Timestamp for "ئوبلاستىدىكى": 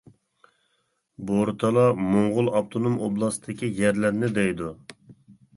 3.03-3.73